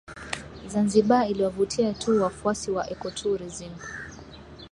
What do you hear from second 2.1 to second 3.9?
wafuasi wa ecotourism